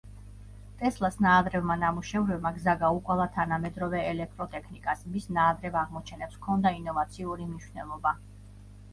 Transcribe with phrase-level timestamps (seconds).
[0.77, 8.15] ტესლას ნაადრევმა ნამუშევრებმა გზა გაუკვალა თანამედროვე ელექტროტექნიკას, მის ნაადრევ აღმოჩენებს ჰქონდა ინოვაციური მნიშვნელობა.